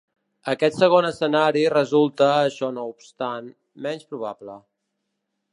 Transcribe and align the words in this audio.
Aquest 0.53 0.79
segon 0.83 1.07
escenari 1.09 1.63
resulta, 1.75 2.31
això 2.47 2.71
no 2.79 2.89
obstant, 2.95 3.55
menys 3.89 4.11
probable. 4.15 4.61